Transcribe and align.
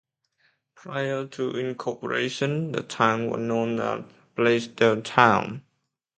Prior 0.73 1.27
to 1.27 1.51
incorporation 1.55 2.71
the 2.71 2.81
town 2.81 3.29
was 3.29 3.39
known 3.39 3.79
as 3.79 4.03
"Blaisdelltown". 4.35 5.61